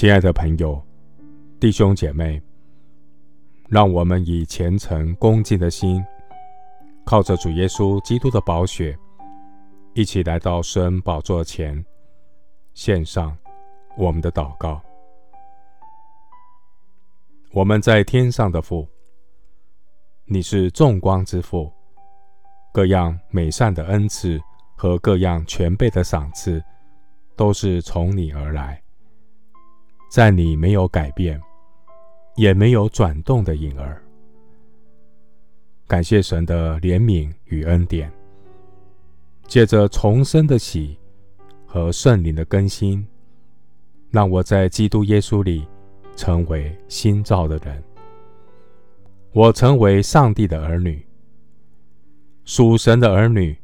[0.00, 0.82] 亲爱的朋友、
[1.60, 2.40] 弟兄姐妹，
[3.68, 6.02] 让我们以虔诚恭敬的心，
[7.04, 8.98] 靠着主耶稣基督的宝血，
[9.92, 11.84] 一起来到圣恩宝座前，
[12.72, 13.36] 献上
[13.94, 14.80] 我们的祷告。
[17.52, 18.88] 我们在天上的父，
[20.24, 21.70] 你是众光之父，
[22.72, 24.40] 各样美善的恩赐
[24.78, 26.64] 和各样全备的赏赐，
[27.36, 28.82] 都是从你而来。
[30.10, 31.40] 在你没有改变，
[32.34, 34.02] 也没有转动的影儿。
[35.86, 38.10] 感谢神的怜悯与恩典，
[39.46, 40.98] 借着重生的喜
[41.64, 43.06] 和圣灵的更新，
[44.10, 45.64] 让我在基督耶稣里
[46.16, 47.80] 成为新造的人。
[49.32, 51.06] 我成为上帝的儿女，
[52.44, 53.56] 属神的儿女，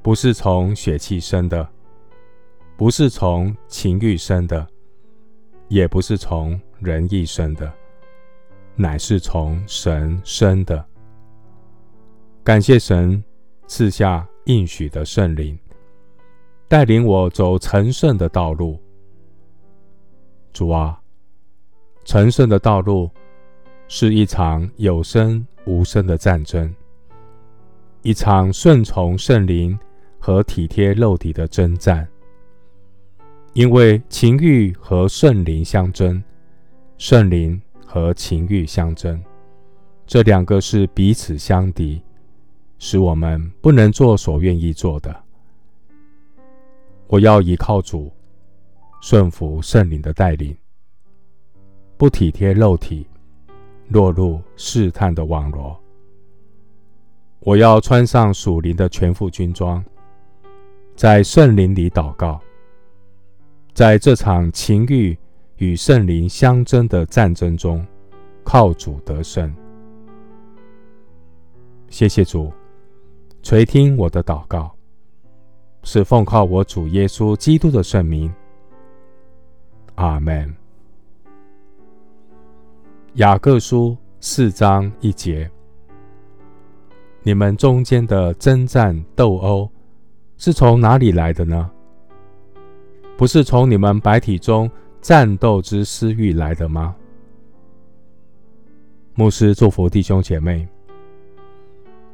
[0.00, 1.68] 不是从血气生的，
[2.78, 4.66] 不是从情欲生的。
[5.70, 7.72] 也不是从人意生的，
[8.74, 10.84] 乃是从神生的。
[12.42, 13.22] 感谢神
[13.68, 15.56] 赐下应许的圣灵，
[16.66, 18.80] 带领我走成圣的道路。
[20.52, 21.00] 主啊，
[22.04, 23.08] 成圣的道路
[23.86, 26.74] 是一场有声无声的战争，
[28.02, 29.78] 一场顺从圣灵
[30.18, 32.08] 和体贴肉体的征战。
[33.52, 36.22] 因为情欲和圣灵相争，
[36.98, 39.20] 圣灵和情欲相争，
[40.06, 42.00] 这两个是彼此相敌，
[42.78, 45.14] 使我们不能做所愿意做的。
[47.08, 48.12] 我要依靠主，
[49.00, 50.56] 顺服圣灵的带领，
[51.96, 53.04] 不体贴肉体，
[53.88, 55.76] 落入试探的网罗。
[57.40, 59.84] 我要穿上属灵的全副军装，
[60.94, 62.40] 在圣灵里祷告。
[63.72, 65.16] 在这场情欲
[65.56, 67.86] 与圣灵相争的战争中，
[68.44, 69.52] 靠主得胜。
[71.88, 72.52] 谢谢主
[73.42, 74.70] 垂听我的祷告，
[75.82, 78.32] 是奉靠我主耶稣基督的圣名。
[79.94, 80.54] 阿门。
[83.14, 85.50] 雅各书四章一节：
[87.22, 89.70] 你们中间的争战斗殴，
[90.36, 91.70] 是从哪里来的呢？
[93.20, 94.70] 不是从你们白体中
[95.02, 96.96] 战斗之私欲来的吗？
[99.12, 100.66] 牧师祝福弟兄姐妹，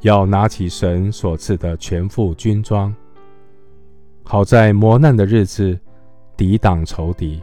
[0.01, 2.93] 要拿起神所赐的全副军装，
[4.25, 5.79] 好在磨难的日子
[6.37, 7.41] 抵挡仇敌，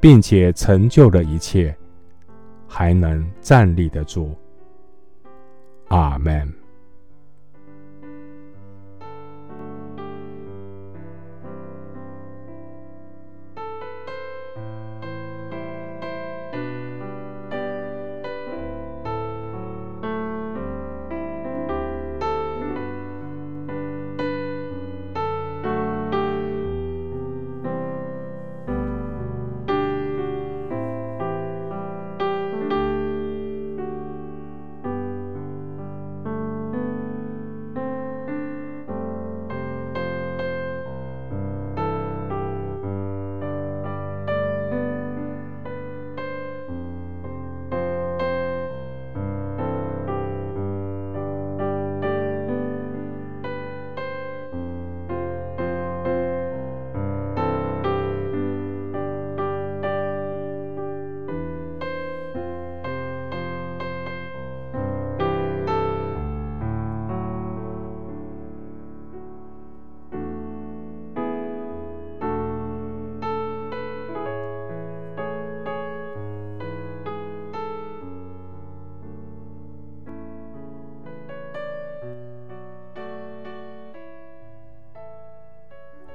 [0.00, 1.72] 并且成就了一切，
[2.66, 4.34] 还能站立得住。
[5.90, 6.59] 阿门。